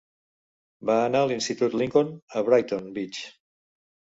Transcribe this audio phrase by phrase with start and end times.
[0.89, 3.21] Va anar a l'Institut Lincoln, a Brighton Beach.